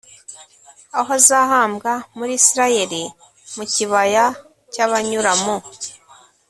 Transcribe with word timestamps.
aho 0.97 1.09
azahambwa 1.19 1.91
muri 2.17 2.31
isirayeli 2.39 3.03
mu 3.55 3.63
kibaya 3.73 4.25
cy 4.73 4.79
abanyura 4.85 5.31
mu 5.43 5.55